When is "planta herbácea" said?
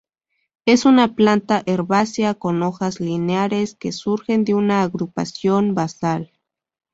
1.13-2.33